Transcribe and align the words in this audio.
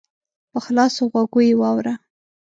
په 0.51 0.59
خلاصو 0.65 1.01
غوږو 1.11 1.39
یې 1.47 1.53
واوره! 1.61 1.93